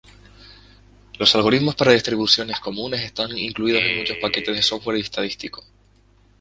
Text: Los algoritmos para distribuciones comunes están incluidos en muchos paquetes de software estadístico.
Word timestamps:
Los 1.19 1.35
algoritmos 1.35 1.75
para 1.75 1.91
distribuciones 1.91 2.59
comunes 2.59 3.01
están 3.01 3.37
incluidos 3.37 3.83
en 3.83 3.99
muchos 3.99 4.17
paquetes 4.17 4.55
de 4.55 4.63
software 4.63 4.97
estadístico. 4.97 5.63